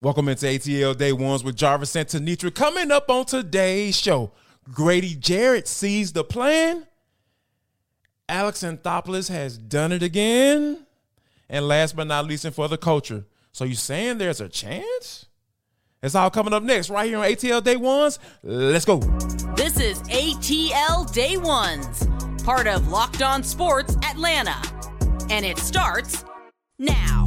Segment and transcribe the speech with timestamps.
[0.00, 2.54] Welcome into ATL Day Ones with Jarvis and Tenitra.
[2.54, 4.30] Coming up on today's show,
[4.70, 6.86] Grady Jarrett sees the plan.
[8.28, 10.86] Alex Anthopoulos has done it again.
[11.48, 13.24] And last but not least, and for the culture.
[13.50, 15.26] So you saying there's a chance?
[16.00, 18.20] It's all coming up next, right here on ATL Day Ones.
[18.44, 18.98] Let's go.
[19.56, 22.06] This is ATL Day Ones,
[22.44, 24.62] part of Locked On Sports Atlanta.
[25.28, 26.24] And it starts
[26.78, 27.24] now.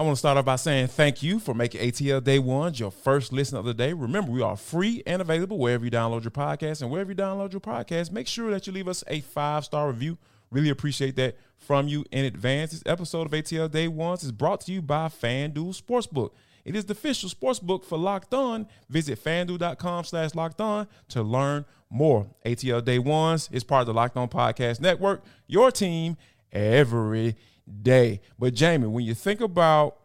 [0.00, 2.90] I want to start off by saying thank you for making ATL Day Ones your
[2.90, 3.92] first listen of the day.
[3.92, 6.80] Remember, we are free and available wherever you download your podcast.
[6.80, 9.88] And wherever you download your podcast, make sure that you leave us a five star
[9.88, 10.16] review.
[10.50, 12.70] Really appreciate that from you in advance.
[12.70, 16.30] This episode of ATL Day Ones is brought to you by FanDuel Sportsbook.
[16.64, 18.66] It is the official sports book for Locked On.
[18.88, 22.26] Visit fanduel.com slash locked on to learn more.
[22.44, 26.16] ATL Day Ones is part of the Locked On Podcast Network, your team
[26.52, 27.36] every
[27.82, 28.20] day.
[28.38, 29.96] But Jamie, when you think about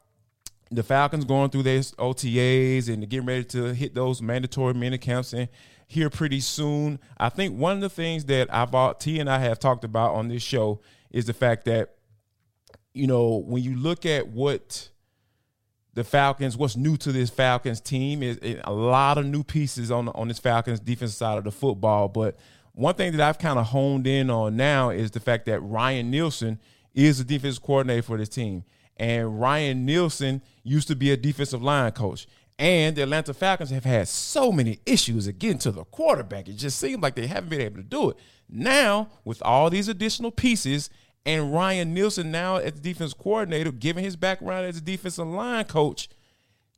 [0.71, 5.33] the Falcons going through their OTAs and getting ready to hit those mandatory mini camps
[5.33, 5.47] and
[5.87, 9.59] here pretty soon, I think one of the things that I've T and I have
[9.59, 10.81] talked about on this show
[11.11, 11.95] is the fact that
[12.93, 14.89] you know when you look at what
[15.95, 20.09] the Falcons, what's new to this Falcons team is a lot of new pieces on
[20.09, 22.09] on this Falcons defensive side of the football.
[22.09, 22.37] But
[22.73, 26.11] one thing that I've kind of honed in on now is the fact that Ryan
[26.11, 26.59] Nielsen
[26.93, 28.65] is the defensive coordinator for this team.
[28.97, 32.27] And Ryan Nielsen used to be a defensive line coach.
[32.59, 36.47] And the Atlanta Falcons have had so many issues getting to the quarterback.
[36.47, 38.17] It just seems like they haven't been able to do it.
[38.49, 40.89] Now, with all these additional pieces,
[41.25, 46.09] and Ryan Nielsen now as defense coordinator, given his background as a defensive line coach,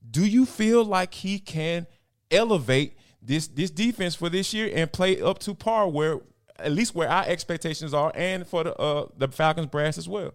[0.10, 1.88] do you feel like he can
[2.32, 6.22] elevate this this defense for this year and play up to par where
[6.60, 10.34] at least where our expectations are, and for the uh, the Falcons brass as well.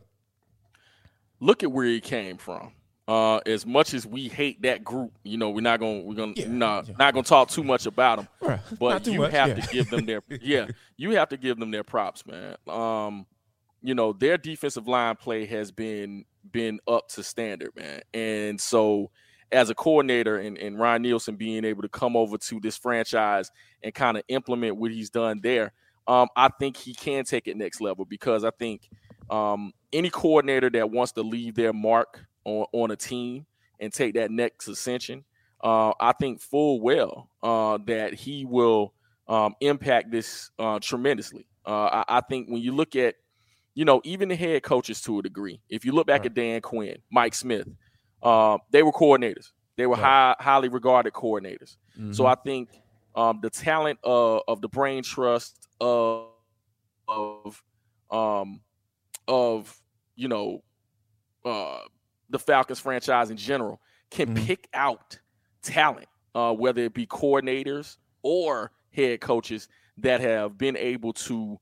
[1.40, 2.72] Look at where he came from.
[3.08, 6.34] Uh, as much as we hate that group, you know, we're not gonna we're gonna
[6.36, 6.94] yeah, not yeah.
[6.98, 8.28] not gonna talk too much about them.
[8.40, 8.60] Right.
[8.78, 9.54] But you much, have yeah.
[9.54, 12.56] to give them their yeah, you have to give them their props, man.
[12.68, 13.26] Um,
[13.82, 18.00] you know, their defensive line play has been been up to standard, man.
[18.14, 19.10] And so
[19.50, 23.50] as a coordinator and, and Ryan Nielsen being able to come over to this franchise
[23.82, 25.72] and kind of implement what he's done there,
[26.08, 28.88] um, I think he can take it next level because I think
[29.30, 33.46] um, any coordinator that wants to leave their mark on, on a team
[33.78, 35.24] and take that next ascension,
[35.62, 38.94] uh, I think full well uh, that he will
[39.28, 41.46] um, impact this uh, tremendously.
[41.64, 43.14] Uh, I, I, think when you look at,
[43.74, 46.26] you know, even the head coaches to a degree, if you look back right.
[46.26, 47.68] at Dan Quinn, Mike Smith,
[48.22, 49.52] uh, they were coordinators.
[49.76, 50.02] They were right.
[50.02, 51.76] high, highly regarded coordinators.
[51.98, 52.12] Mm-hmm.
[52.12, 52.68] So I think
[53.14, 56.28] um, the talent of, of the brain trust of
[57.08, 57.62] of
[58.10, 58.60] um
[59.26, 59.76] of
[60.14, 60.62] you know
[61.44, 61.80] uh
[62.30, 64.46] the Falcons franchise in general can mm-hmm.
[64.46, 65.18] pick out
[65.62, 69.68] talent, uh, whether it be coordinators or head coaches
[69.98, 71.58] that have been able to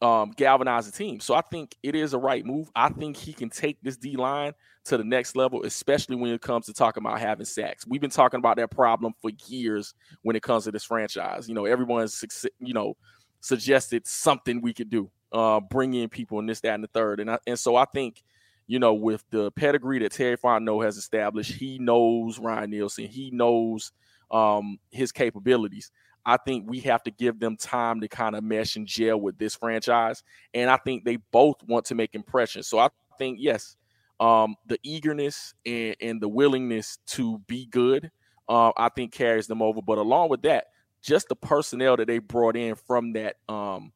[0.00, 1.20] um, galvanize the team.
[1.20, 2.70] So I think it is a right move.
[2.74, 4.52] I think he can take this D line
[4.84, 7.86] to the next level, especially when it comes to talking about having sacks.
[7.86, 11.48] We've been talking about that problem for years when it comes to this franchise.
[11.48, 12.24] You know, everyone's
[12.58, 12.96] you know
[13.40, 17.20] suggested something we could do, uh, bring in people in this, that, and the third.
[17.20, 18.22] And I, and so I think,
[18.66, 23.30] you know, with the pedigree that Terry Fontenot has established, he knows Ryan Nielsen, he
[23.30, 23.92] knows
[24.30, 25.90] um, his capabilities.
[26.26, 29.38] I think we have to give them time to kind of mesh and gel with
[29.38, 30.22] this franchise.
[30.52, 32.66] And I think they both want to make impressions.
[32.66, 33.76] So I think, yes,
[34.20, 38.10] um, the eagerness and, and, the willingness to be good,
[38.48, 39.80] uh, I think carries them over.
[39.80, 40.66] But along with that,
[41.02, 43.92] just the personnel that they brought in from that um,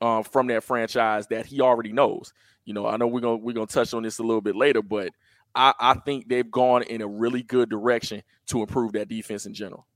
[0.00, 2.32] uh, from that franchise that he already knows.
[2.64, 4.82] You know, I know we're gonna we're gonna touch on this a little bit later,
[4.82, 5.10] but
[5.54, 9.54] I, I think they've gone in a really good direction to improve that defense in
[9.54, 9.86] general.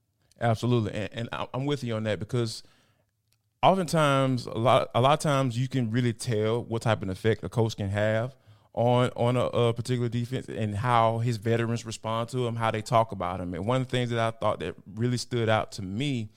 [0.40, 2.62] Absolutely, and, and I'm with you on that because
[3.62, 7.42] oftentimes a lot a lot of times you can really tell what type of effect
[7.42, 8.36] a coach can have
[8.74, 12.82] on on a, a, particular defense and how his veterans respond to him, how they
[12.82, 13.54] talk about him.
[13.54, 16.30] And one of the things that I thought that really stood out to me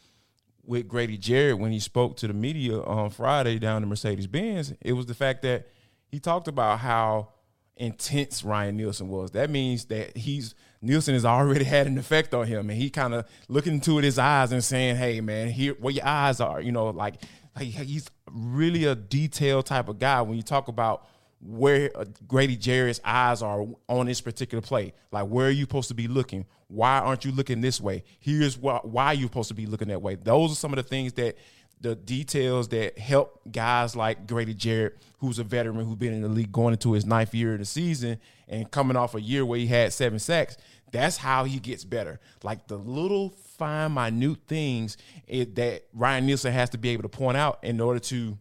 [0.66, 4.74] with Grady Jarrett when he spoke to the media on Friday down in Mercedes Benz,
[4.82, 5.68] it was the fact that
[6.08, 7.30] he talked about how
[7.78, 9.32] intense Ryan Nielsen was.
[9.32, 13.14] That means that he's Nielsen has already had an effect on him, and he kind
[13.14, 16.72] of looking into his eyes and saying, "Hey, man, here where your eyes are." You
[16.72, 17.16] know, like,
[17.56, 20.22] like he's really a detailed type of guy.
[20.22, 21.08] When you talk about
[21.42, 24.94] where uh, Grady Jarrett's eyes are on this particular play.
[25.12, 26.46] Like, where are you supposed to be looking?
[26.68, 28.04] Why aren't you looking this way?
[28.20, 30.16] Here's why, why you're supposed to be looking that way.
[30.16, 31.38] Those are some of the things that
[31.82, 36.30] the details that help guys like Grady Jarrett, who's a veteran who's been in the
[36.30, 39.58] league going into his ninth year of the season and coming off a year where
[39.58, 40.58] he had seven sacks.
[40.92, 42.20] That's how he gets better.
[42.44, 44.98] Like the little fine, minute things
[45.28, 48.38] it, that Ryan Nielsen has to be able to point out in order to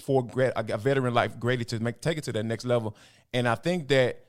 [0.00, 2.96] for a veteran like Grady to make take it to that next level.
[3.34, 4.24] And I think that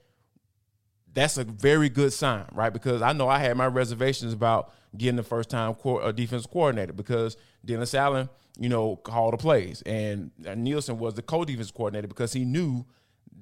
[1.14, 2.74] that's a very good sign, right?
[2.74, 6.46] Because I know I had my reservations about getting the first time co- uh, defense
[6.46, 8.30] coordinator because Dennis Allen,
[8.60, 12.86] you know, called the plays, and Nielsen was the co-defense coordinator because he knew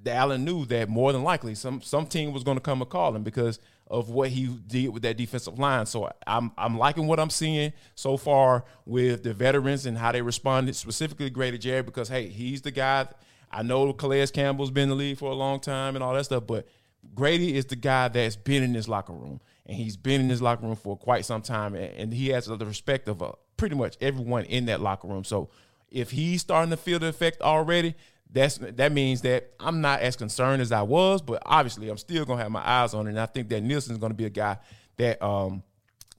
[0.06, 3.16] Allen knew that more than likely some some team was going to come and call
[3.16, 5.86] him because of what he did with that defensive line.
[5.86, 10.22] So I'm I'm liking what I'm seeing so far with the veterans and how they
[10.22, 13.08] responded, specifically Grady Jarrett, because hey, he's the guy.
[13.52, 16.24] I know Calais Campbell's been in the league for a long time and all that
[16.24, 16.66] stuff, but
[17.14, 20.42] Grady is the guy that's been in this locker room and he's been in this
[20.42, 23.96] locker room for quite some time, and, he has the respect of uh, pretty much
[24.02, 25.24] everyone in that locker room.
[25.24, 25.50] So
[25.90, 27.96] if he's starting to feel the effect already,
[28.34, 32.26] that's that means that I'm not as concerned as I was, but obviously I'm still
[32.26, 33.12] gonna have my eyes on it.
[33.12, 34.58] And I think that Nielsen's gonna be a guy
[34.98, 35.64] that um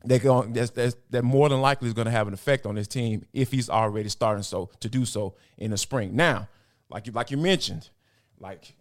[0.04, 2.86] that going that's, that's that more than likely is gonna have an effect on his
[2.86, 6.14] team if he's already starting so to do so in the spring.
[6.14, 6.48] Now,
[6.90, 7.88] like you like you mentioned,
[8.38, 8.74] like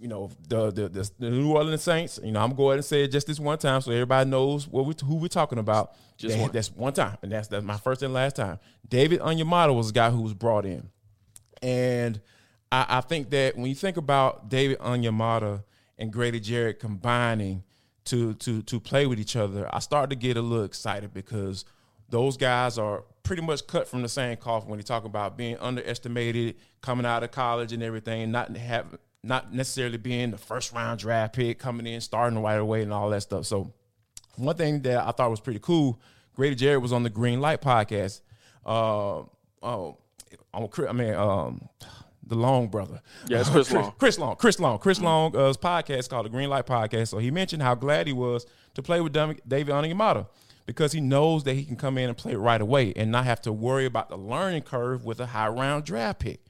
[0.00, 2.18] you know the, the the, the New Orleans Saints.
[2.22, 4.86] You know, I'm going to say it just this one time so everybody knows what
[4.86, 5.94] we who we're talking about.
[6.16, 6.50] Just that, one.
[6.52, 8.58] That's one time, and that's that's my first and last time.
[8.88, 10.88] David Onyemata was a guy who was brought in,
[11.62, 12.20] and
[12.72, 15.62] I, I think that when you think about David Onyemata
[15.98, 17.62] and Grady Jarrett combining
[18.06, 21.66] to to to play with each other, I start to get a little excited because
[22.08, 25.56] those guys are pretty much cut from the same cloth when you talk about being
[25.58, 31.00] underestimated, coming out of college and everything, not have not necessarily being the first round
[31.00, 33.46] draft pick, coming in, starting right away, and all that stuff.
[33.46, 33.72] So,
[34.36, 36.00] one thing that I thought was pretty cool,
[36.34, 38.20] Grady Jarrett was on the Green Light podcast.
[38.64, 39.22] Uh,
[39.62, 39.98] oh,
[40.54, 41.68] I mean, um,
[42.30, 43.02] the Long brother.
[43.28, 43.92] Yeah, it's Chris, Chris Long.
[43.98, 44.36] Chris Long.
[44.36, 44.78] Chris Long.
[44.78, 47.08] Chris Long's uh, podcast called the Green Light Podcast.
[47.08, 50.26] So he mentioned how glad he was to play with David Onyemata
[50.64, 53.42] because he knows that he can come in and play right away and not have
[53.42, 56.40] to worry about the learning curve with a high round draft pick.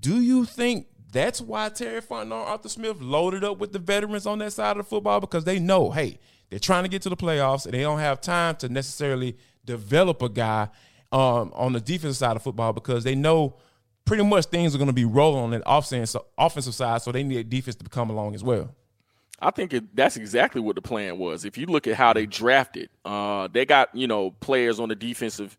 [0.00, 4.38] Do you think that's why Terry Fontenot Arthur Smith loaded up with the veterans on
[4.38, 6.18] that side of the football because they know, hey,
[6.48, 10.22] they're trying to get to the playoffs and they don't have time to necessarily develop
[10.22, 10.68] a guy
[11.12, 13.56] um, on the defensive side of football because they know
[14.04, 17.22] pretty much things are going to be rolling on that offensive offensive side, so they
[17.22, 18.74] need a defense to come along as well.
[19.42, 21.44] I think it, that's exactly what the plan was.
[21.44, 24.96] If you look at how they drafted, uh, they got you know players on the
[24.96, 25.56] defensive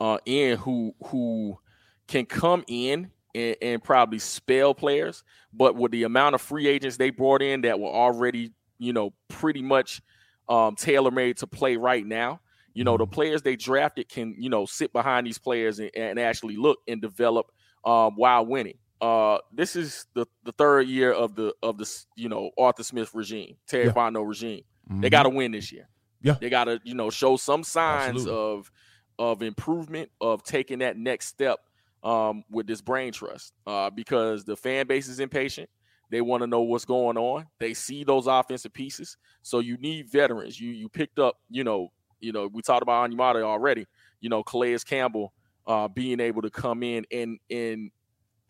[0.00, 1.58] uh, end who who
[2.06, 6.96] can come in and, and, probably spell players, but with the amount of free agents
[6.96, 10.02] they brought in that were already you know pretty much
[10.48, 12.40] um, tailor made to play right now.
[12.72, 13.14] You know the mm-hmm.
[13.14, 17.00] players they drafted can you know sit behind these players and, and actually look and
[17.00, 17.46] develop
[17.84, 18.78] um, while winning.
[19.00, 23.14] Uh, this is the, the third year of the of the you know Arthur Smith
[23.14, 24.10] regime, Terry yeah.
[24.18, 24.62] regime.
[24.90, 25.00] Mm-hmm.
[25.00, 25.88] They got to win this year.
[26.20, 28.34] Yeah, they got to you know show some signs Absolutely.
[28.34, 28.70] of
[29.18, 31.60] of improvement of taking that next step
[32.04, 35.68] um, with this brain trust uh, because the fan base is impatient.
[36.10, 37.46] They want to know what's going on.
[37.58, 39.16] They see those offensive pieces.
[39.42, 40.60] So you need veterans.
[40.60, 41.88] You you picked up, you know,
[42.20, 43.86] you know, we talked about Onyemata already.
[44.20, 45.32] You know, Calais Campbell
[45.66, 47.90] uh, being able to come in and and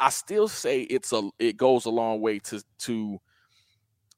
[0.00, 3.20] I still say it's a it goes a long way to to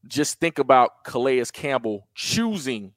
[0.06, 2.92] just think about Calais Campbell choosing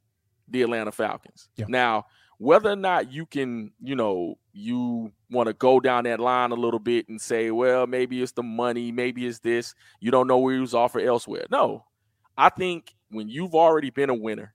[0.48, 1.50] the Atlanta Falcons.
[1.58, 1.66] Yeah.
[1.68, 2.06] Now,
[2.39, 6.55] whether or not you can, you know, you want to go down that line a
[6.55, 10.39] little bit and say, well, maybe it's the money, maybe it's this, you don't know
[10.39, 11.46] where he was offered elsewhere.
[11.51, 11.86] No,
[12.38, 14.53] I think when you've already been a winner,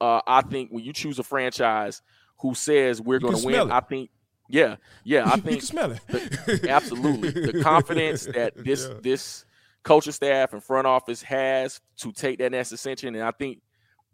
[0.00, 2.02] uh, I think when you choose a franchise
[2.38, 4.10] who says we're going to win, I think
[4.48, 6.00] yeah, yeah, I think smell it.
[6.08, 8.94] The, absolutely, the confidence that this yeah.
[9.02, 9.44] this
[9.82, 13.60] coaching staff and front office has to take that next ascension, and I think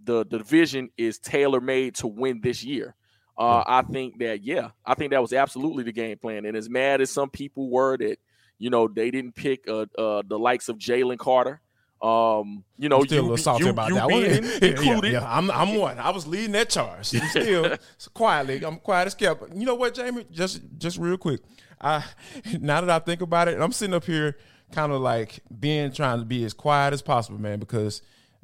[0.02, 2.97] the the division is tailor made to win this year.
[3.37, 6.45] Uh, I think that yeah, I think that was absolutely the game plan.
[6.45, 8.19] And as mad as some people were that
[8.59, 11.61] you know they didn't pick uh, uh, the likes of Jalen Carter
[12.05, 14.25] um, you know, I'm still you, a little salty you, about you that one.
[14.62, 15.12] included.
[15.12, 15.99] Yeah, yeah, I'm, I'm one.
[15.99, 17.07] I was leading that charge.
[17.07, 17.76] Still,
[18.14, 19.55] quietly, I'm quiet as kept.
[19.55, 20.26] You know what, Jamie?
[20.31, 21.41] Just, just real quick.
[21.81, 22.05] I
[22.61, 24.37] now that I think about it, I'm sitting up here,
[24.71, 28.03] kind of like being trying to be as quiet as possible, man, because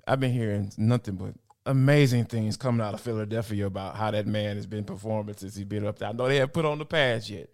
[0.08, 1.34] I've been hearing nothing but
[1.70, 5.64] amazing things coming out of Philadelphia about how that man has been performing since he's
[5.64, 6.08] been up there.
[6.08, 7.50] I know they haven't put on the pads yet,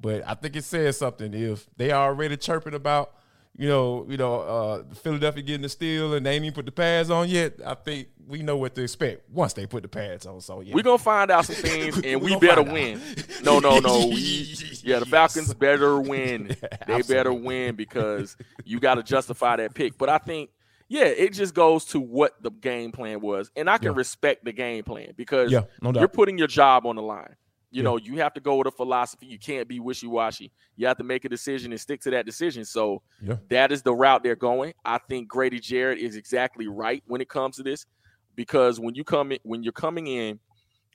[0.00, 3.14] but I think it says something if they are already chirping about
[3.56, 6.72] you know, you know, uh, Philadelphia getting the steal and they ain't even put the
[6.72, 7.54] pads on yet.
[7.64, 10.40] I think we know what to expect once they put the pads on.
[10.40, 13.00] So yeah, we're gonna find out some things, and we, we better win.
[13.42, 14.06] No, no, no.
[14.06, 16.56] We, yeah, the Falcons better win.
[16.62, 19.98] Yeah, they better win because you got to justify that pick.
[19.98, 20.50] But I think,
[20.90, 23.96] yeah, it just goes to what the game plan was, and I can yeah.
[23.96, 27.36] respect the game plan because yeah, no you're putting your job on the line.
[27.70, 27.82] You yeah.
[27.84, 29.26] know, you have to go with a philosophy.
[29.26, 30.50] You can't be wishy washy.
[30.74, 32.64] You have to make a decision and stick to that decision.
[32.64, 33.02] So
[33.50, 34.74] that is the route they're going.
[34.84, 37.86] I think Grady Jarrett is exactly right when it comes to this,
[38.34, 40.40] because when you come in, when you're coming in,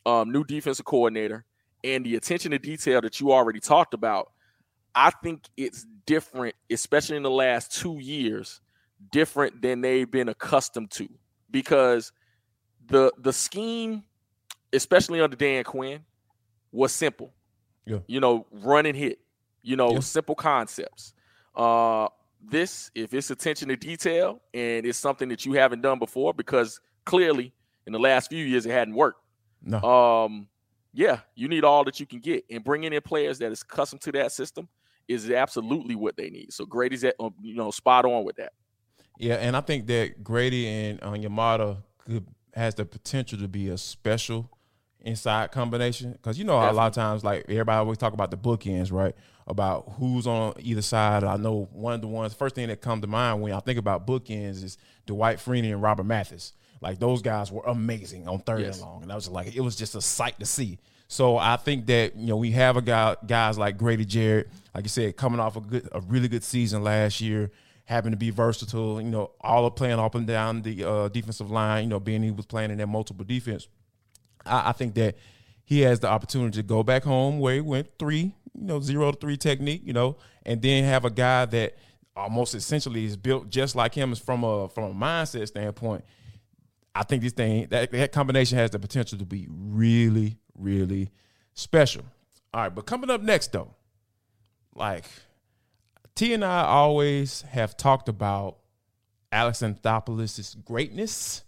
[0.06, 1.46] um, new defensive coordinator,
[1.86, 4.34] and the attention to detail that you already talked about,
[4.94, 8.60] I think it's different, especially in the last two years,
[9.12, 11.08] different than they've been accustomed to,
[11.52, 12.12] because
[12.88, 14.04] the the scheme,
[14.74, 16.02] especially under Dan Quinn
[16.72, 17.34] was simple.
[17.86, 18.00] Yeah.
[18.08, 19.20] You know, run and hit.
[19.62, 20.00] You know, yeah.
[20.00, 21.14] simple concepts.
[21.56, 22.08] Uh
[22.50, 26.80] this, if it's attention to detail and it's something that you haven't done before, because
[27.06, 27.54] clearly
[27.88, 29.22] in the last few years it hadn't worked.
[29.64, 29.82] No.
[29.82, 30.48] Um,
[30.94, 34.02] yeah, you need all that you can get, and bringing in players that is accustomed
[34.04, 34.68] to that system
[35.08, 36.54] is absolutely what they need.
[36.54, 38.54] So Grady's at um, you know spot on with that.
[39.18, 43.70] Yeah, and I think that Grady and uh, Yamada could, has the potential to be
[43.70, 44.50] a special
[45.06, 46.12] inside combination.
[46.12, 46.78] Because you know Definitely.
[46.78, 49.16] a lot of times like everybody always talk about the bookends right?
[49.48, 51.24] About who's on either side.
[51.24, 53.78] I know one of the ones first thing that come to mind when i think
[53.78, 56.54] about bookends is dwight freeney and robert mathis.
[56.82, 58.80] Like those guys were amazing on third yes.
[58.80, 60.80] and long and i was like it was just a sight to see.
[61.08, 64.84] So i think that you know we have a guy guys like grady jarrett like
[64.84, 67.52] you said coming off a good a really good season last year
[67.86, 71.50] having to be versatile you know all of playing up and down the uh, defensive
[71.52, 73.68] line you know being he was playing in that multiple defense
[74.46, 75.16] I, I think that
[75.64, 79.12] he has the opportunity to go back home where he went three, you know, zero
[79.12, 81.76] to three technique, you know, and then have a guy that
[82.16, 86.06] almost essentially is built just like him from a from a mindset standpoint.
[86.94, 91.10] I think this thing that, that combination has the potential to be really, really
[91.54, 92.04] special.
[92.54, 93.74] All right, but coming up next though,
[94.76, 95.06] like
[96.16, 98.60] T and I always have talked about
[99.34, 101.44] Alex Anthopoulos' greatness.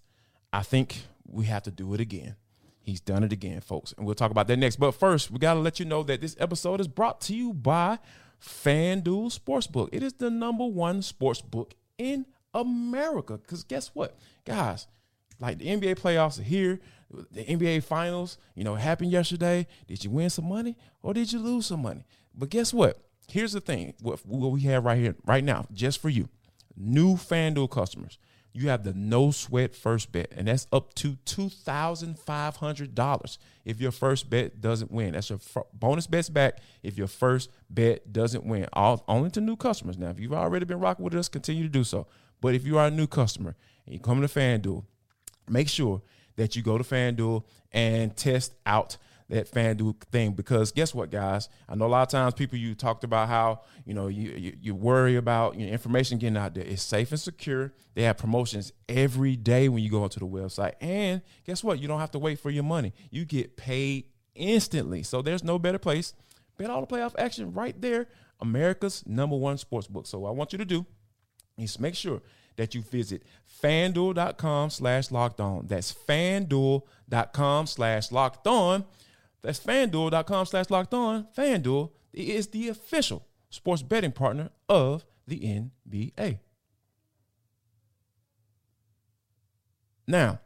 [0.52, 2.36] I think we have to do it again.
[2.82, 3.94] He's done it again, folks.
[3.98, 4.76] And we'll talk about that next.
[4.76, 7.54] But first, we got to let you know that this episode is brought to you
[7.54, 8.00] by
[8.42, 9.88] FanDuel Sportsbook.
[9.94, 13.38] It is the number one sportsbook in America.
[13.38, 14.18] Because guess what?
[14.44, 14.88] Guys,
[15.40, 16.82] like the NBA playoffs are here,
[17.32, 19.66] the NBA finals, you know, happened yesterday.
[19.88, 22.06] Did you win some money or did you lose some money?
[22.36, 23.02] But guess what?
[23.28, 26.30] Here's the thing what, what we have right here, right now, just for you
[26.76, 28.18] new FanDuel customers
[28.58, 34.32] you have the no sweat first bet, and that's up to $2,500 if your first
[34.32, 35.14] bet doesn't win.
[35.14, 38.66] That's your f- bonus bets back if your first bet doesn't win.
[38.74, 40.00] All, only to new customers.
[40.00, 42.08] Now, if you've already been rocking with us, continue to do so.
[42.42, 43.56] But if you are a new customer
[43.86, 44.86] and you come to FanDuel,
[45.48, 46.02] make sure
[46.36, 48.98] that you go to FanDuel and test out
[49.30, 51.50] that FanDuel thing because guess what, guys?
[51.68, 54.58] I know a lot of times people you talked about how you know you you,
[54.62, 56.64] you worry about you know, information getting out there.
[56.64, 57.74] It's safe and secure.
[57.94, 61.80] They have promotions every day when you go onto the website, and guess what?
[61.80, 62.94] You don't have to wait for your money.
[63.12, 64.06] You get paid
[64.36, 65.04] instantly.
[65.04, 66.14] So there's no better place.
[66.58, 68.08] Bet all the playoff action right there.
[68.40, 70.08] America's number one sports book.
[70.08, 70.86] So I want you to do
[71.58, 72.22] is make sure
[72.56, 73.24] that you visit
[73.64, 75.68] fanduel.com slash locked on.
[75.68, 78.86] That's fanduel.com slash locked on
[79.48, 81.26] that's fanduel.com slash locked on.
[81.34, 85.40] Fanduel is the official sports betting partner of the
[85.90, 86.40] NBA.
[90.06, 90.42] Now,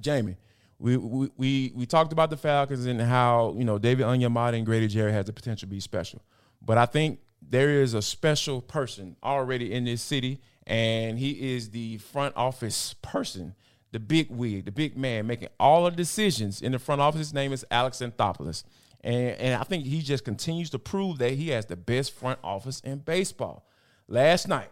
[0.00, 0.38] Jamie,
[0.80, 4.66] we, we we we talked about the Falcons and how you know David Onyemata and
[4.66, 6.20] Grady Jarrett has the potential to be special,
[6.60, 11.70] but I think there is a special person already in this city, and he is
[11.70, 13.54] the front office person
[13.92, 17.20] the big wig, the big man making all the decisions in the front office.
[17.20, 18.64] His name is Alex Anthopoulos.
[19.02, 22.38] And, and I think he just continues to prove that he has the best front
[22.42, 23.66] office in baseball.
[24.08, 24.70] Last night,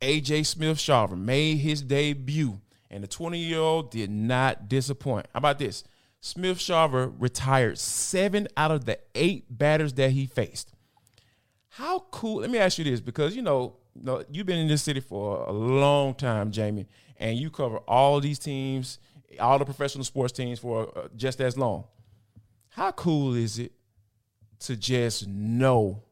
[0.00, 5.26] AJ Smith Shawver made his debut, and the 20 year old did not disappoint.
[5.32, 5.84] How about this?
[6.20, 10.72] Smith Shawver retired seven out of the eight batters that he faced.
[11.68, 12.40] How cool?
[12.40, 15.00] Let me ask you this because you know, you know you've been in this city
[15.00, 16.86] for a long time, Jamie
[17.22, 18.98] and you cover all these teams,
[19.38, 21.84] all the professional sports teams for uh, just as long.
[22.70, 23.72] How cool is it
[24.60, 26.02] to just know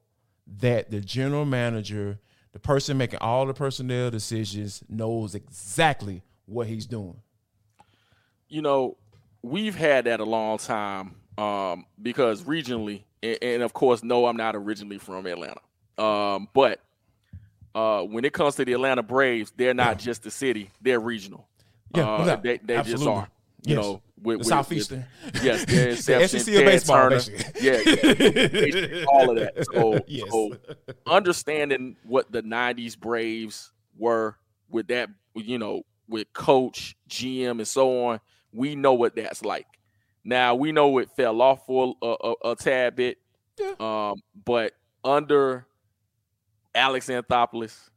[0.59, 2.21] that the general manager,
[2.53, 7.21] the person making all the personnel decisions, knows exactly what he's doing?
[8.49, 8.97] You know,
[9.43, 14.37] we've had that a long time um, because regionally, and, and, of course, no, I'm
[14.37, 15.61] not originally from Atlanta,
[15.99, 16.81] um, but
[17.75, 20.05] uh, when it comes to the Atlanta Braves, they're not yeah.
[20.07, 21.47] just the city; they're regional.
[21.95, 23.29] Yeah, uh, they, they just are.
[23.63, 23.85] You yes.
[23.85, 25.05] know, with, with, Southeastern.
[25.25, 27.11] With, yes, inception, the SEC of baseball,
[27.61, 29.67] Yeah, yeah, all of that.
[29.73, 30.31] So, yes.
[30.31, 30.57] so,
[31.07, 34.37] understanding what the '90s Braves were
[34.69, 38.21] with that, you know, with coach, GM, and so on,
[38.53, 39.67] we know what that's like.
[40.25, 43.19] Now we know it fell off for a, a, a tad bit,
[43.59, 43.73] yeah.
[43.81, 44.73] um, but
[45.03, 45.67] under
[46.75, 47.91] Alex Anthopoulos,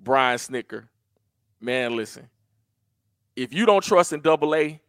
[0.00, 0.88] Brian Snitker.
[1.60, 2.28] man, listen,
[3.36, 4.80] if you don't trust in Double A,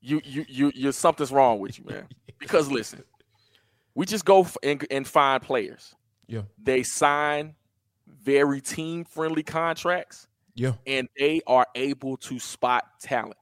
[0.00, 2.06] you you you you something's wrong with you, man.
[2.38, 3.04] Because listen,
[3.94, 5.94] we just go and, and find players.
[6.26, 7.54] Yeah, they sign
[8.06, 10.26] very team friendly contracts.
[10.54, 13.36] Yeah, and they are able to spot talent.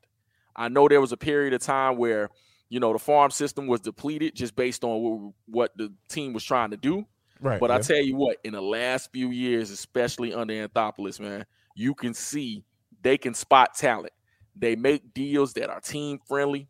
[0.56, 2.28] I know there was a period of time where
[2.70, 6.72] you know the farm system was depleted just based on what the team was trying
[6.72, 7.06] to do.
[7.40, 7.60] Right.
[7.60, 7.76] But yeah.
[7.76, 12.14] I tell you what, in the last few years, especially under Anthopoulos, man, you can
[12.14, 12.64] see
[13.02, 14.12] they can spot talent.
[14.56, 16.68] They make deals that are team friendly.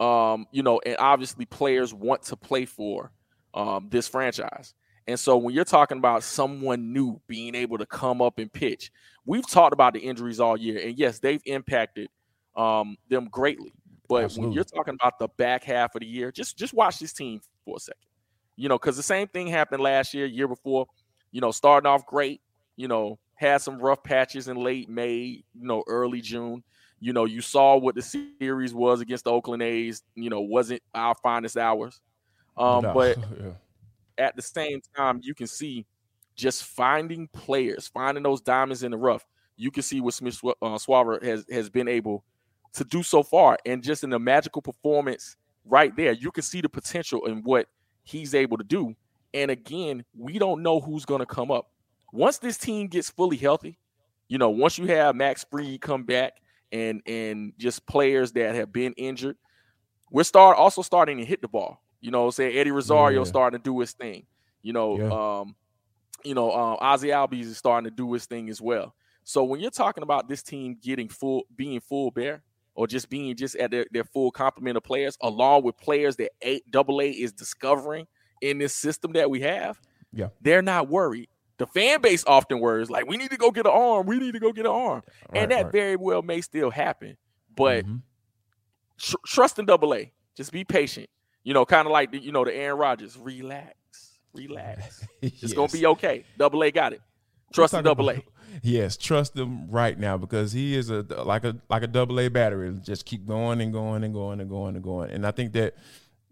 [0.00, 3.12] Um, you know, and obviously players want to play for
[3.54, 4.74] um, this franchise.
[5.08, 8.92] And so when you're talking about someone new being able to come up and pitch,
[9.24, 10.80] we've talked about the injuries all year.
[10.86, 12.10] And yes, they've impacted
[12.56, 13.72] um, them greatly.
[14.08, 14.48] But Absolutely.
[14.48, 17.40] when you're talking about the back half of the year, just just watch this team
[17.64, 18.00] for a second.
[18.58, 20.86] You know, because the same thing happened last year, year before.
[21.30, 22.40] You know, starting off great.
[22.74, 25.44] You know, had some rough patches in late May.
[25.54, 26.64] You know, early June.
[26.98, 30.02] You know, you saw what the series was against the Oakland A's.
[30.16, 32.00] You know, wasn't our finest hours.
[32.56, 32.94] Um, no.
[32.94, 33.50] But yeah.
[34.18, 35.86] at the same time, you can see
[36.34, 39.24] just finding players, finding those diamonds in the rough.
[39.56, 42.24] You can see what Smith uh, Shawver has has been able
[42.72, 46.60] to do so far, and just in the magical performance right there, you can see
[46.60, 47.68] the potential in what
[48.08, 48.94] he's able to do.
[49.34, 51.70] And again, we don't know who's going to come up
[52.12, 53.78] once this team gets fully healthy.
[54.28, 56.34] You know, once you have Max Fried come back
[56.72, 59.36] and and just players that have been injured,
[60.10, 61.82] we're start also starting to hit the ball.
[62.00, 63.24] You know, say Eddie Rosario yeah.
[63.24, 64.26] starting to do his thing.
[64.62, 65.40] You know, yeah.
[65.40, 65.56] um,
[66.24, 68.94] you know, um, Ozzie Albies is starting to do his thing as well.
[69.24, 72.42] So when you're talking about this team getting full, being full bear,
[72.78, 76.30] or just being just at their, their full complement of players, along with players that
[76.44, 78.06] A double A is discovering
[78.40, 79.80] in this system that we have,
[80.12, 81.28] yeah, they're not worried.
[81.56, 84.34] The fan base often worries like, we need to go get an arm, we need
[84.34, 85.72] to go get an arm, right, and that right.
[85.72, 87.16] very well may still happen.
[87.56, 87.96] But mm-hmm.
[88.96, 91.10] tr- trust in double A, just be patient.
[91.42, 93.74] You know, kind of like the, you know the Aaron Rodgers, relax,
[94.32, 95.04] relax.
[95.20, 95.32] yes.
[95.42, 96.24] It's gonna be okay.
[96.38, 97.00] Double A got it.
[97.52, 98.22] Trust in double A.
[98.62, 102.28] Yes, trust him right now because he is a like a like a double A
[102.28, 102.74] battery.
[102.82, 105.10] Just keep going and going and going and going and going.
[105.10, 105.74] And I think that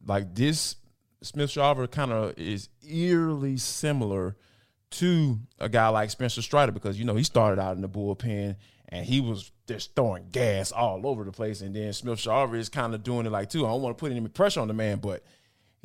[0.07, 0.77] like this
[1.23, 4.37] Smith Shawver kind of is eerily similar
[4.93, 8.57] to a guy like Spencer Strider because you know he started out in the bullpen
[8.89, 11.61] and he was just throwing gas all over the place.
[11.61, 13.67] And then Smith Shawver is kind of doing it like too.
[13.67, 15.23] I don't want to put any pressure on the man, but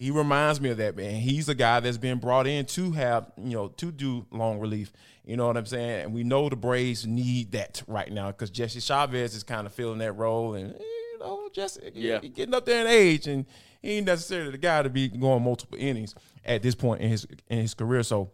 [0.02, 1.22] he reminds me of that man.
[1.22, 4.92] He's a guy that's been brought in to have, you know, to do long relief.
[5.24, 6.06] You know what I'm saying?
[6.06, 9.74] And we know the Braves need that right now because Jesse Chavez is kind of
[9.76, 12.88] filling that role, and eh, you know, Jesse, yeah, he, he getting up there in
[12.88, 13.46] age, and
[13.80, 17.28] he ain't necessarily the guy to be going multiple innings at this point in his
[17.48, 18.02] in his career.
[18.02, 18.32] So,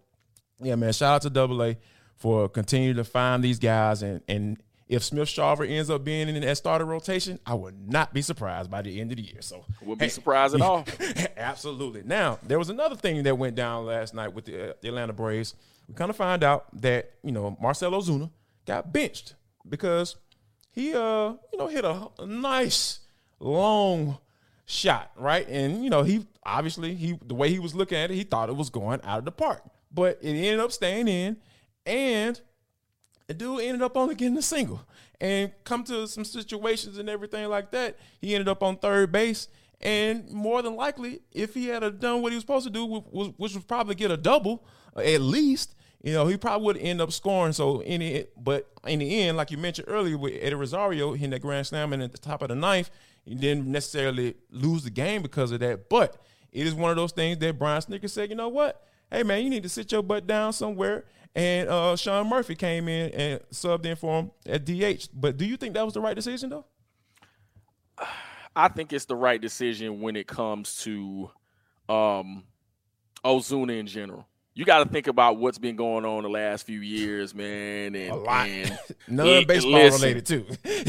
[0.62, 1.76] yeah, man, shout out to Double A
[2.16, 4.58] for continuing to find these guys and and
[4.90, 8.72] if Smith Shawver ends up being in that starter rotation, I would not be surprised
[8.72, 9.42] by the end of the year.
[9.42, 10.86] So would be hey, surprised at all.
[11.36, 12.04] absolutely.
[12.04, 15.14] Now there was another thing that went down last night with the, uh, the Atlanta
[15.14, 15.56] Braves.
[15.88, 18.30] We kind of find out that you know Marcell Ozuna
[18.66, 19.36] got benched
[19.68, 20.16] because
[20.72, 23.00] he uh you know hit a, a nice
[23.40, 24.18] long
[24.66, 28.16] shot right, and you know he obviously he the way he was looking at it,
[28.16, 31.38] he thought it was going out of the park, but it ended up staying in,
[31.86, 32.40] and
[33.28, 34.82] the dude ended up only getting a single
[35.20, 37.98] and come to some situations and everything like that.
[38.20, 39.48] He ended up on third base.
[39.80, 43.54] And more than likely, if he had done what he was supposed to do, which
[43.54, 47.12] was probably get a double uh, at least, you know, he probably would end up
[47.12, 47.54] scoring.
[47.54, 51.30] So in it, but in the end, like you mentioned earlier with Eddie Rosario hitting
[51.32, 52.90] that grand slam and at the top of the ninth,
[53.26, 55.90] he didn't necessarily lose the game because of that.
[55.90, 56.18] But
[56.52, 58.87] it is one of those things that Brian Snitker said, you know what?
[59.12, 61.06] Hey man, you need to sit your butt down somewhere
[61.38, 65.10] and uh, Sean Murphy came in and subbed in for him at DH.
[65.14, 66.66] But do you think that was the right decision, though?
[68.56, 71.30] I think it's the right decision when it comes to
[71.88, 72.44] um,
[73.24, 74.28] Ozuna in general.
[74.56, 77.96] You got to think about what's been going on the last few years, man.
[77.96, 78.48] And, a lot.
[78.48, 80.46] And, None baseball listen, related too.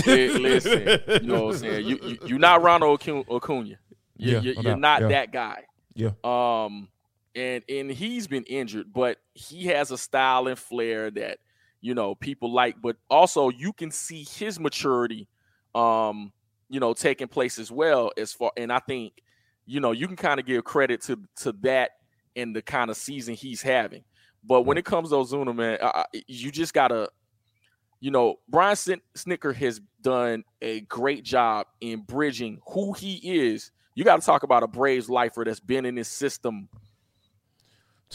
[0.07, 1.87] listen, you know what I'm saying?
[1.87, 3.69] You, you, are not Ronald Acuna.
[3.69, 3.77] You,
[4.17, 5.09] yeah, you, are not yeah.
[5.09, 5.65] that guy.
[5.93, 6.13] Yeah.
[6.25, 6.89] Um,
[7.35, 11.39] and and he's been injured, but he has a style and flair that
[11.81, 12.81] you know people like.
[12.81, 15.29] But also, you can see his maturity,
[15.75, 16.33] um,
[16.69, 18.11] you know, taking place as well.
[18.17, 19.13] As far and I think,
[19.67, 21.93] you know, you can kind of give credit to to that
[22.35, 24.05] in the kind of season he's having.
[24.45, 27.11] But when it comes to Ozuna, man, uh, you just gotta,
[28.01, 33.73] you know, Brian Snitker has done a great job in bridging who he is.
[33.95, 36.69] You got to talk about a Braves lifer that's been in this system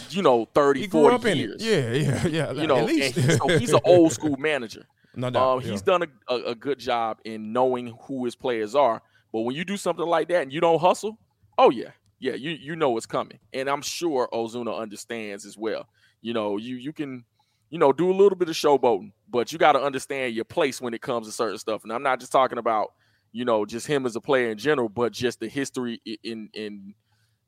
[0.09, 1.63] you know, 30, 40 years.
[1.63, 2.51] Yeah, yeah, yeah.
[2.51, 4.85] You know, he's, so he's an old school manager.
[5.15, 5.57] No doubt.
[5.57, 5.71] Um, yeah.
[5.71, 9.01] He's done a, a, a, good job in knowing who his players are.
[9.31, 11.17] But when you do something like that and you don't hustle,
[11.57, 13.39] oh yeah, yeah, you you know it's coming.
[13.53, 15.87] And I'm sure Ozuna understands as well.
[16.21, 17.25] You know, you you can,
[17.69, 20.81] you know, do a little bit of showboating, but you got to understand your place
[20.81, 21.83] when it comes to certain stuff.
[21.83, 22.93] And I'm not just talking about,
[23.31, 26.95] you know, just him as a player in general, but just the history in in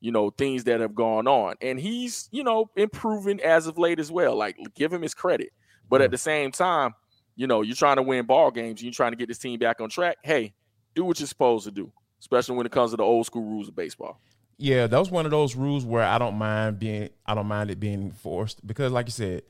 [0.06, 1.56] you know, things that have gone on.
[1.60, 4.36] And he's, you know, improving as of late as well.
[4.36, 5.52] Like, give him his credit.
[5.90, 6.12] But at mm.
[6.12, 6.94] the same time,
[7.34, 9.80] you know, you're trying to win ball games, you're trying to get this team back
[9.80, 10.18] on track.
[10.22, 10.54] Hey,
[10.94, 11.90] do what you're supposed to do,
[12.20, 14.20] especially when it comes to the old school rules of baseball.
[14.58, 17.72] Yeah, that was one of those rules where I don't mind being I don't mind
[17.72, 19.42] it being enforced because like you said,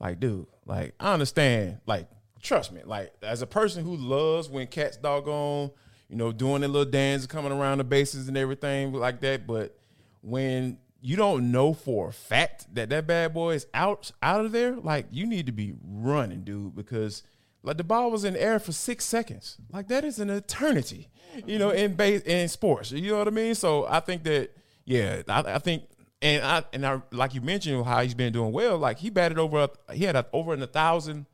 [0.00, 2.08] like dude, like I understand, like
[2.40, 5.70] trust me, like as a person who loves when cats doggone,
[6.08, 9.78] you know, doing their little dance, coming around the bases and everything like that, but
[10.20, 14.52] when you don't know for a fact that that bad boy is out out of
[14.52, 17.22] there, like you need to be running, dude, because
[17.62, 19.58] like the ball was in the air for six seconds.
[19.72, 21.08] Like that is an eternity,
[21.46, 22.92] you know, in base in sports.
[22.92, 23.54] You know what I mean?
[23.54, 24.50] So I think that
[24.84, 25.84] yeah, I, I think
[26.20, 28.78] and I and I like you mentioned how he's been doing well.
[28.78, 31.26] Like he batted over he had a, over a thousand,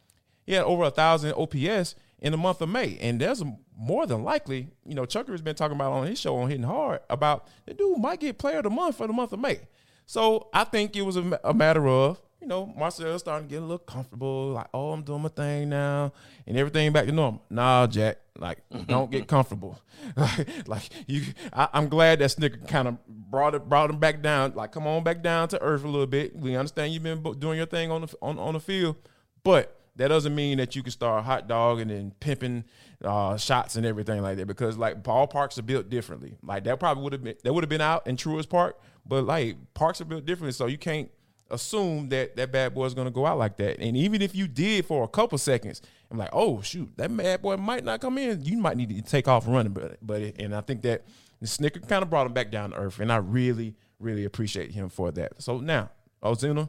[0.45, 1.95] he had over a thousand OPS
[2.25, 3.45] in the month of May, and there's
[3.77, 6.65] more than likely, you know, Chucker has been talking about on his show on Hitting
[6.65, 9.61] Hard about the dude might get player of the month for the month of May.
[10.07, 13.59] So I think it was a, a matter of, you know, Marcell starting to get
[13.59, 16.15] a little comfortable, like, oh, I'm doing my thing now,
[16.47, 17.45] and everything back to normal.
[17.51, 18.85] Nah, Jack, like, mm-hmm.
[18.85, 19.79] don't get comfortable.
[20.67, 24.55] like, you, I, am glad that Snitker kind of brought it, brought him back down.
[24.55, 26.35] Like, come on back down to earth a little bit.
[26.35, 28.97] We understand you've been doing your thing on the on, on the field,
[29.43, 32.65] but that doesn't mean that you can start hot dogging and pimping
[33.05, 36.37] uh, shots and everything like that because like ballparks are built differently.
[36.43, 39.25] Like that probably would have been that would have been out in Truist Park, but
[39.25, 41.11] like parks are built differently, so you can't
[41.51, 43.79] assume that that bad boy is going to go out like that.
[43.79, 47.43] And even if you did for a couple seconds, I'm like, oh shoot, that bad
[47.43, 48.45] boy might not come in.
[48.45, 51.05] You might need to take off running, but but and I think that
[51.41, 54.73] the Snitker kind of brought him back down to earth, and I really really appreciate
[54.73, 55.41] him for that.
[55.43, 55.91] So now
[56.23, 56.69] Ozuna,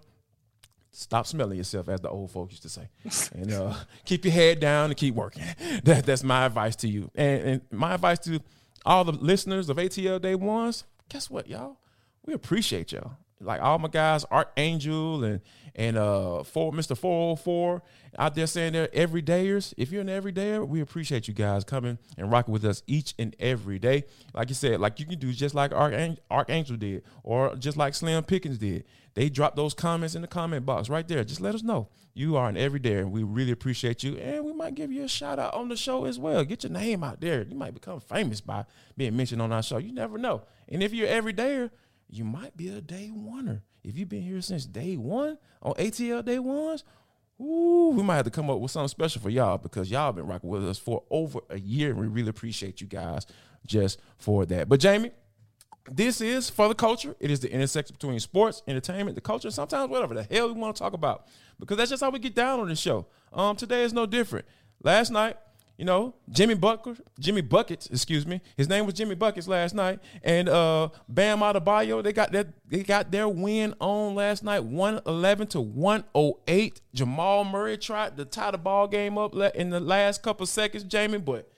[0.96, 2.90] stop smelling yourself, as the old folks used to say,
[3.34, 3.74] and uh,
[4.06, 5.44] keep your head down and keep working.
[5.84, 8.40] That, that's my advice to you, and, and my advice to
[8.86, 10.86] all the listeners of ATL Day Ones.
[11.10, 11.78] Guess what, y'all?
[12.26, 13.18] We appreciate y'all.
[13.42, 15.42] Like all my guys, Archangel and
[15.76, 16.98] and uh for Mr.
[16.98, 17.82] 404
[18.18, 19.74] out there saying they're everydayers.
[19.78, 23.36] If you're an everydayer, we appreciate you guys coming and rocking with us each and
[23.40, 24.06] every day.
[24.34, 27.94] Like you said, like you can do just like Archangel, Archangel did, or just like
[27.94, 31.24] Slim Pickens did they drop those comments in the comment box right there.
[31.24, 34.18] Just let us know you are an everyday, and we really appreciate you.
[34.18, 36.44] And we might give you a shout out on the show as well.
[36.44, 37.44] Get your name out there.
[37.44, 39.78] You might become famous by being mentioned on our show.
[39.78, 40.44] You never know.
[40.68, 41.72] And if you're everydayer,
[42.10, 43.62] you might be a day oneer.
[43.84, 46.84] If you've been here since day one on ATL day ones,
[47.40, 50.26] ooh, we might have to come up with something special for y'all because y'all been
[50.28, 53.26] rocking with us for over a year, and we really appreciate you guys
[53.66, 54.70] just for that.
[54.70, 55.12] But Jamie,
[55.92, 57.16] this is for the culture.
[57.20, 60.76] It is the intersection between sports, entertainment, the culture, sometimes whatever the hell we want
[60.76, 61.28] to talk about.
[61.60, 63.06] Because that's just how we get down on the show.
[63.32, 64.46] Um, today is no different.
[64.82, 65.38] Last night,
[65.78, 68.42] you know, Jimmy Bucker, Jimmy Buckets, excuse me.
[68.56, 70.00] His name was Jimmy Buckets last night.
[70.24, 75.48] And uh Bam Adebayo, they got that they got their win on last night, 111
[75.48, 76.82] to 108.
[76.94, 81.18] Jamal Murray tried to tie the ball game up in the last couple seconds, Jamie,
[81.18, 81.52] but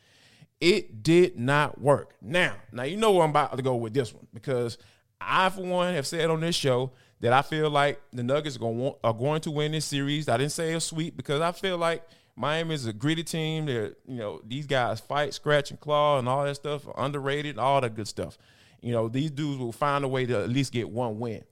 [0.59, 2.15] it did not work.
[2.21, 4.77] Now, now you know where I'm about to go with this one because
[5.21, 9.13] I, for one, have said on this show that I feel like the Nuggets are
[9.13, 10.29] going to win this series.
[10.29, 12.03] I didn't say a sweep because I feel like
[12.37, 13.65] Miami is a gritty team.
[13.65, 17.81] They're, you know, these guys fight, scratch, and claw, and all that stuff, underrated, all
[17.81, 18.37] that good stuff.
[18.79, 21.43] You know, these dudes will find a way to at least get one win.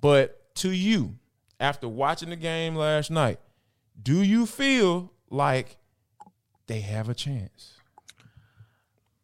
[0.00, 1.18] But to you,
[1.58, 3.40] after watching the game last night,
[4.00, 5.76] do you feel like
[6.68, 7.74] they have a chance?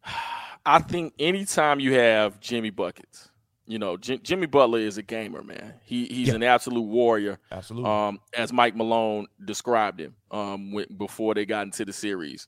[0.65, 3.29] I think anytime you have Jimmy buckets,
[3.67, 5.73] you know, J- Jimmy Butler is a gamer, man.
[5.83, 6.35] He he's yeah.
[6.35, 7.39] an absolute warrior.
[7.51, 7.89] Absolutely.
[7.89, 12.47] Um, as Mike Malone described him um when, before they got into the series.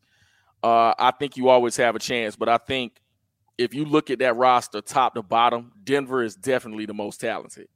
[0.63, 3.01] Uh, I think you always have a chance, but I think
[3.57, 7.67] if you look at that roster top to bottom, Denver is definitely the most talented.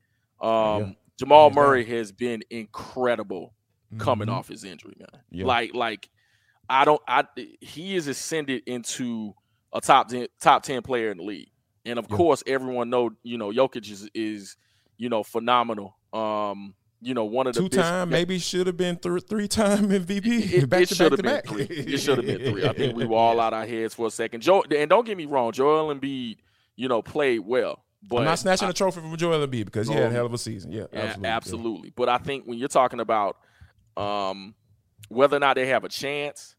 [0.42, 0.92] Um, yeah.
[1.20, 3.54] Jamal Murray has been incredible
[3.98, 4.36] coming mm-hmm.
[4.36, 5.22] off his injury, man.
[5.30, 5.46] Yeah.
[5.46, 6.10] Like, like
[6.70, 9.34] I don't, I he is ascended into
[9.74, 11.50] a top 10, top ten player in the league,
[11.86, 12.18] and of yeah.
[12.18, 14.58] course, everyone know you know Jokic is is
[14.98, 15.98] you know phenomenal.
[16.12, 19.90] Um, you know, one of the two time, maybe should have been th- three time
[19.90, 20.54] MVP.
[20.54, 21.46] It, it should have been back.
[21.46, 21.64] three.
[21.70, 22.66] It should have been three.
[22.66, 24.42] I think we were all out our heads for a second.
[24.42, 26.38] Joe, and don't get me wrong, Joel Embiid,
[26.76, 27.84] you know, played well.
[28.08, 30.26] But I'm not snatching I, a trophy from Joel Embiid because he had a hell
[30.26, 30.72] of a season.
[30.72, 31.30] Yeah, yeah absolutely.
[31.30, 31.88] absolutely.
[31.90, 31.94] Yeah.
[31.96, 33.38] But I think when you're talking about
[33.96, 34.56] um,
[35.10, 36.56] whether or not they have a chance,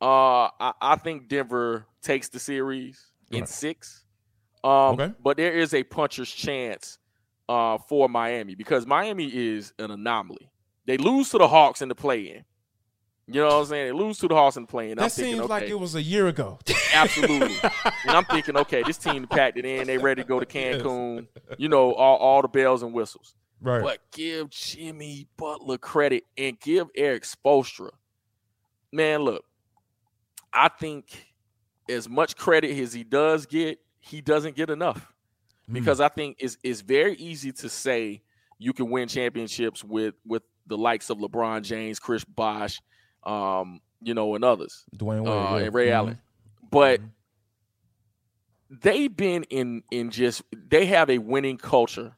[0.00, 3.48] uh, I, I think Denver takes the series in right.
[3.48, 4.04] six.
[4.62, 5.12] Um, okay.
[5.22, 6.98] But there is a puncher's chance
[7.48, 10.50] uh, for Miami because Miami is an anomaly.
[10.86, 12.44] They lose to the Hawks in the play-in.
[13.26, 13.86] You know what I'm saying?
[13.86, 14.96] They lose to the Hawks in the play-in.
[14.96, 16.58] That I'm seems thinking, okay, like it was a year ago.
[16.94, 17.56] absolutely.
[17.62, 19.86] and I'm thinking, okay, this team packed it in.
[19.86, 21.26] They ready to go to Cancun.
[21.48, 21.56] Yes.
[21.58, 23.34] You know, all, all the bells and whistles.
[23.60, 23.82] Right.
[23.82, 27.90] But give Jimmy Butler credit and give Erik Spoelstra.
[28.92, 29.44] Man, look,
[30.52, 31.26] I think
[31.88, 35.12] as much credit as he does get, he doesn't get enough.
[35.70, 35.74] Mm.
[35.74, 38.22] Because I think it's it's very easy to say
[38.58, 42.80] you can win championships with with the likes of LeBron James, Chris Bosh,
[43.24, 44.84] um, you know, and others.
[44.96, 45.64] Dwyane Wade uh, yeah.
[45.64, 45.94] and Ray mm-hmm.
[45.94, 46.18] Allen.
[46.70, 48.76] But mm-hmm.
[48.82, 52.16] they've been in in just they have a winning culture.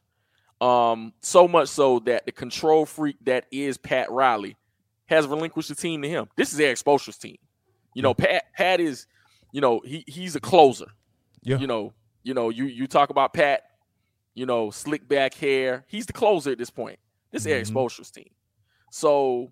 [0.61, 4.55] Um, so much so that the control freak that is Pat Riley
[5.07, 6.29] has relinquished the team to him.
[6.37, 7.37] This is Erik Spoelstra's team.
[7.93, 9.05] You know, Pat Pat is,
[9.51, 10.87] you know, he he's a closer.
[11.43, 11.57] Yeah.
[11.57, 13.63] You know, you know, you you talk about Pat,
[14.33, 15.85] you know, slick back hair.
[15.87, 16.99] He's the closer at this point.
[17.31, 17.51] This mm-hmm.
[17.53, 18.29] Erik Spoelstra's team.
[18.91, 19.51] So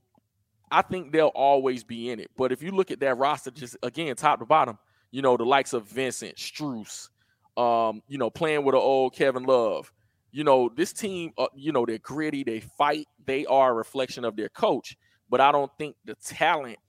[0.71, 2.31] I think they'll always be in it.
[2.37, 4.77] But if you look at that roster, just again, top to bottom,
[5.11, 7.09] you know, the likes of Vincent, Strus,
[7.57, 9.91] um, you know, playing with an old Kevin Love.
[10.31, 14.23] You know, this team, uh, you know, they're gritty, they fight, they are a reflection
[14.23, 14.95] of their coach.
[15.29, 16.77] But I don't think the talent–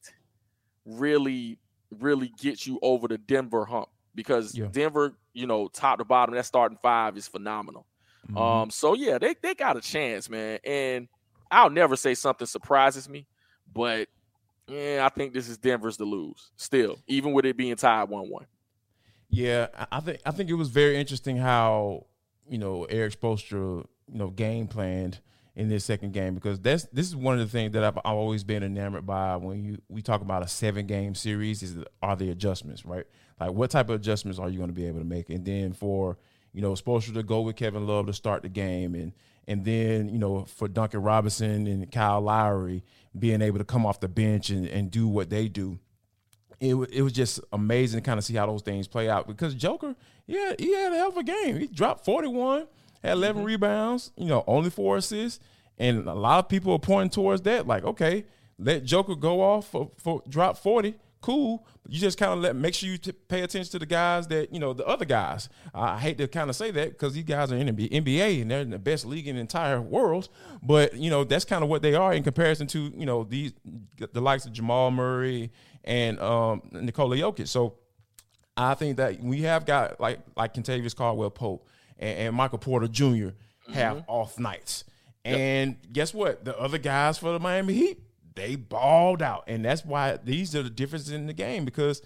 [0.85, 1.59] really,
[1.91, 4.67] really gets you over the Denver hump because yeah.
[4.71, 7.87] Denver, you know, top to bottom, that starting five is phenomenal.
[8.29, 8.39] Mm-hmm.
[8.39, 10.59] Um, so yeah, they they got a chance, man.
[10.65, 11.09] And
[11.51, 13.27] I'll never say something surprises me,
[13.73, 14.09] but
[14.69, 18.29] yeah, I think this is Denver's to lose still, even with it being tied one
[18.31, 18.47] one.
[19.29, 22.07] Yeah, I think I think it was very interesting how
[22.49, 25.21] you know Erik Spoelstra, you know, game planned
[25.55, 28.17] in this second game because that's this is one of the things that I've, I've
[28.17, 32.17] always been enamored by when you we talk about a seven game series is are
[32.17, 33.07] the adjustments right
[33.41, 35.73] like what type of adjustments are you going to be able to make and then
[35.73, 36.19] for
[36.53, 39.13] you know Spoelstra to go with Kevin Love to start the game and
[39.49, 42.85] and then you know for Duncan Robinson and Kyle Lowry
[43.19, 45.79] being able to come off the bench and, and do what they do
[46.61, 49.55] it, it was just amazing to kind of see how those things play out because
[49.55, 49.95] Joker
[50.27, 52.67] yeah he had a hell of a game he dropped 41
[53.03, 53.47] had 11 mm-hmm.
[53.47, 55.41] rebounds, you know, only four assists.
[55.79, 58.25] And a lot of people are pointing towards that, like, okay,
[58.59, 60.95] let Joker go off for, for drop 40.
[61.23, 61.65] Cool.
[61.89, 64.53] You just kind of let make sure you t- pay attention to the guys that,
[64.53, 65.49] you know, the other guys.
[65.73, 68.51] I hate to kind of say that because these guys are in the NBA and
[68.51, 70.29] they're in the best league in the entire world.
[70.63, 73.53] But, you know, that's kind of what they are in comparison to, you know, these
[73.97, 75.53] the likes of Jamal Murray
[75.85, 77.47] and um, Nikola Jokic.
[77.47, 77.77] So
[78.57, 82.89] I think that we have got like like Kentavious Caldwell Pope and, and Michael Porter
[82.89, 83.29] Jr.
[83.73, 84.11] have mm-hmm.
[84.11, 84.85] off nights.
[85.25, 85.93] And yep.
[85.93, 86.45] guess what?
[86.45, 88.01] The other guys for the Miami Heat,
[88.35, 89.45] they balled out.
[89.47, 92.03] And that's why these are the differences in the game because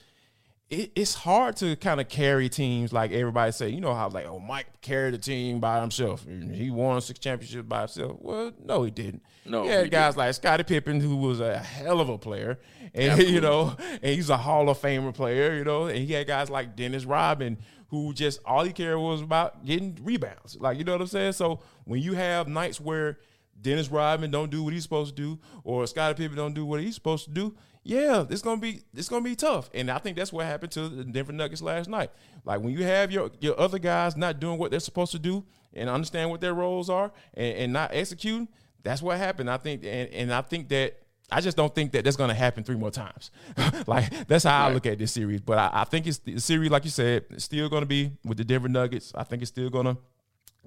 [0.69, 3.69] it, it's hard to kind of carry teams like everybody say.
[3.69, 6.27] You know how like, oh, Mike carried the team by himself.
[6.27, 8.17] He won six championships by himself.
[8.21, 9.23] Well, no, he didn't.
[9.45, 10.27] No, he had he guys didn't.
[10.27, 12.59] like Scottie Pippen, who was a hell of a player,
[12.95, 13.35] and Absolutely.
[13.35, 15.57] you know, and he's a Hall of Famer player.
[15.57, 17.59] You know, and he had guys like Dennis Rodman,
[17.91, 20.57] who just all he cared was about getting rebounds.
[20.59, 21.33] Like you know what I'm saying?
[21.35, 23.19] So when you have nights where
[23.61, 26.81] Dennis Rodman don't do what he's supposed to do, or Scottie Pippen don't do what
[26.81, 27.55] he's supposed to do,
[27.87, 29.71] yeah, it's gonna be it's gonna be tough.
[29.73, 32.11] And I think that's what happened to the Denver Nuggets last night.
[32.45, 35.45] Like when you have your your other guys not doing what they're supposed to do
[35.73, 38.49] and understand what their roles are and, and not executing,
[38.83, 39.49] that's what happened.
[39.49, 40.99] I think and, and I think that
[41.31, 43.31] I just don't think that that's going to happen three more times.
[43.87, 44.71] like that's how right.
[44.71, 45.41] I look at this series.
[45.41, 48.39] But I, I think it's the series, like you said, still going to be with
[48.39, 49.13] the Denver Nuggets.
[49.15, 49.97] I think it's still going to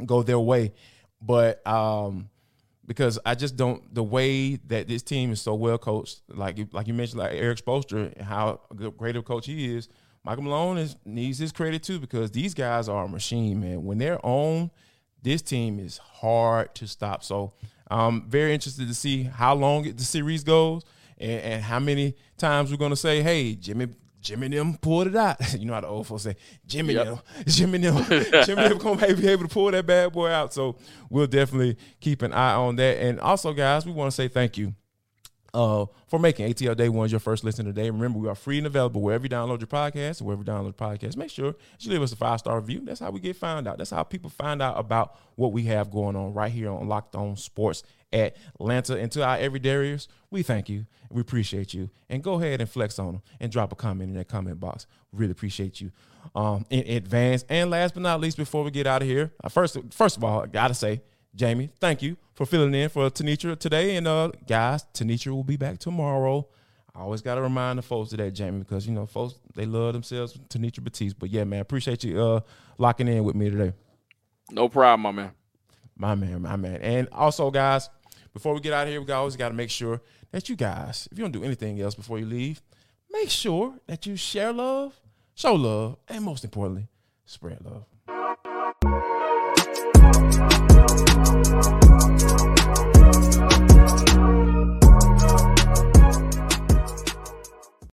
[0.06, 0.74] go their way.
[1.22, 2.30] But um,
[2.90, 6.88] because I just don't the way that this team is so well coached, like like
[6.88, 8.62] you mentioned, like Erik Spoelstra, how
[8.98, 9.88] great of a coach he is.
[10.24, 13.86] Michael Malone is, needs his credit too because these guys are a machine, man.
[13.86, 14.72] When they're on,
[15.22, 17.24] this team is hard to stop.
[17.24, 17.54] So
[17.92, 20.84] I'm very interested to see how long the series goes
[21.20, 23.90] and, and how many times we're going to say, "Hey, Jimmy
[24.22, 25.38] Jimmy them pulled it out.
[25.60, 27.06] you know how the old folks say, Jimmy yep.
[27.06, 28.04] them, Jimmy them,
[28.46, 30.54] Jimmy them gonna be able to pull that bad boy out.
[30.54, 30.78] So
[31.10, 32.98] we'll definitely keep an eye on that.
[32.98, 34.74] And also, guys, we want to say thank you
[35.54, 37.90] uh, for making ATL Day One your first listen today.
[37.90, 41.18] Remember, we are free and available wherever you download your podcast, wherever you download podcast.
[41.18, 42.82] Make sure you leave us a five star review.
[42.84, 43.78] That's how we get found out.
[43.78, 47.16] That's how people find out about what we have going on right here on Locked
[47.16, 48.96] On Sports Atlanta.
[48.98, 50.86] And to our everydayers, we thank you.
[51.10, 51.90] We appreciate you.
[52.10, 54.86] And go ahead and flex on them and drop a comment in that comment box.
[55.12, 55.92] Really appreciate you
[56.36, 57.46] um, in advance.
[57.50, 60.24] And last but not least, before we get out of here, uh, first, first of
[60.24, 61.02] all, I gotta say,
[61.36, 63.96] Jamie, thank you for filling in for Tenitra today.
[63.96, 66.48] And uh, guys, Tenitra will be back tomorrow.
[66.96, 69.66] I always got to remind the folks of that, Jamie, because you know, folks they
[69.66, 71.18] love themselves, Tenitra Batiste.
[71.18, 72.42] But yeah, man, appreciate you uh,
[72.78, 73.74] locking in with me today.
[74.52, 75.32] No problem, my man.
[75.96, 76.78] My man, my man.
[76.82, 77.90] And also, guys,
[78.40, 80.00] before we get out of here, we always got to make sure
[80.32, 82.62] that you guys, if you don't do anything else before you leave,
[83.12, 84.98] make sure that you share love,
[85.36, 86.88] show love, and most importantly,
[87.26, 87.84] spread love.